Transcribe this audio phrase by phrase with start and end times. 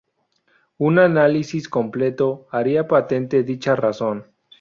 [0.79, 4.25] Un análisis completo haría patente dicha razón.